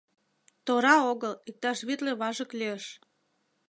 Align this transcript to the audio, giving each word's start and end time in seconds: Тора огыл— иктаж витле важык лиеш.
Тора 0.65 0.95
огыл— 1.11 1.33
иктаж 1.49 1.79
витле 1.87 2.11
важык 2.21 2.51
лиеш. 2.59 2.83